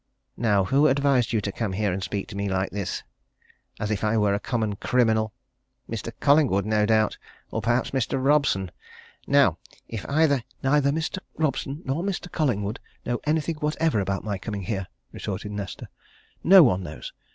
[0.37, 3.03] Now who advised you to come here and speak to me like this,
[3.79, 5.31] as if I were a common criminal?
[5.87, 6.11] Mr.
[6.19, 7.19] Collingwood, no doubt?
[7.51, 8.17] Or perhaps Mr.
[8.19, 8.71] Robson?
[9.27, 11.19] Now if either" "Neither Mr.
[11.37, 12.31] Robson nor Mr.
[12.31, 15.87] Collingwood know anything whatever about my coming here!" retorted Nesta.
[16.43, 17.13] "No one knows!